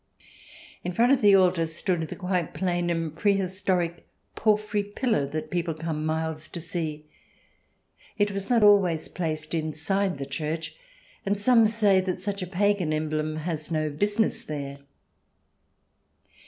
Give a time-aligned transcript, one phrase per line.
[0.83, 5.75] In front of the altar stood the quite plain and prehistoric porphyry pillar that people
[5.75, 7.05] come miles to see.
[8.17, 10.73] It was not always placed inside the church,
[11.23, 14.79] and some say that such a pagan emblem has no business there.